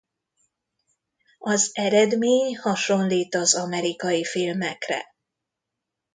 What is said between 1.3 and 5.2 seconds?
Az eredmény hasonlít az amerikai filmekre.